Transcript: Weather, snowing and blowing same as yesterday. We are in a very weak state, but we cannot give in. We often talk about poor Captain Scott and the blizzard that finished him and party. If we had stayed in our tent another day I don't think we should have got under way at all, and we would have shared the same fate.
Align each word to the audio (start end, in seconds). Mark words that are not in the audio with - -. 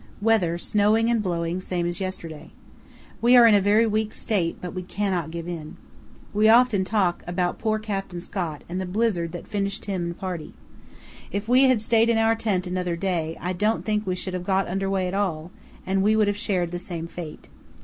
Weather, 0.19 0.57
snowing 0.57 1.11
and 1.11 1.21
blowing 1.21 1.61
same 1.61 1.85
as 1.85 2.01
yesterday. 2.01 2.49
We 3.21 3.35
are 3.37 3.45
in 3.45 3.53
a 3.53 3.61
very 3.61 3.85
weak 3.85 4.15
state, 4.15 4.57
but 4.59 4.73
we 4.73 4.81
cannot 4.81 5.29
give 5.29 5.47
in. 5.47 5.77
We 6.33 6.49
often 6.49 6.83
talk 6.83 7.23
about 7.27 7.59
poor 7.59 7.77
Captain 7.77 8.19
Scott 8.19 8.63
and 8.67 8.81
the 8.81 8.87
blizzard 8.87 9.31
that 9.33 9.47
finished 9.47 9.85
him 9.85 10.01
and 10.05 10.17
party. 10.17 10.55
If 11.31 11.47
we 11.47 11.65
had 11.65 11.83
stayed 11.83 12.09
in 12.09 12.17
our 12.17 12.33
tent 12.33 12.65
another 12.65 12.95
day 12.95 13.37
I 13.39 13.53
don't 13.53 13.85
think 13.85 14.07
we 14.07 14.15
should 14.15 14.33
have 14.33 14.43
got 14.43 14.67
under 14.67 14.89
way 14.89 15.07
at 15.07 15.13
all, 15.13 15.51
and 15.85 16.01
we 16.01 16.15
would 16.15 16.27
have 16.27 16.35
shared 16.35 16.71
the 16.71 16.79
same 16.79 17.05
fate. 17.05 17.47